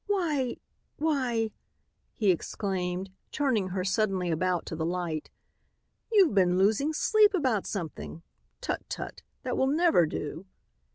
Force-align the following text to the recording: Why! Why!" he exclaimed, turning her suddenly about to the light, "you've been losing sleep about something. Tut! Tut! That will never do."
Why! 0.07 0.57
Why!" 0.97 1.51
he 2.15 2.31
exclaimed, 2.31 3.11
turning 3.31 3.67
her 3.67 3.83
suddenly 3.85 4.31
about 4.31 4.65
to 4.65 4.75
the 4.75 4.83
light, 4.83 5.29
"you've 6.11 6.33
been 6.33 6.57
losing 6.57 6.91
sleep 6.91 7.35
about 7.35 7.67
something. 7.67 8.23
Tut! 8.61 8.81
Tut! 8.89 9.21
That 9.43 9.57
will 9.59 9.67
never 9.67 10.07
do." 10.07 10.47